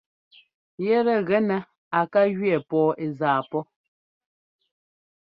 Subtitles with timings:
[0.85, 1.67] Yɛ́tɛ́ gɛ nɛ́
[1.97, 3.63] á ká jʉɛ pɔɔ ɛ́ zaa pɔ́.